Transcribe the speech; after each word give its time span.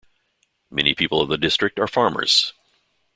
Many 0.71 0.95
people 0.95 1.21
of 1.21 1.29
the 1.29 1.37
district 1.37 1.77
are 1.79 1.85
farmers. 1.85 2.53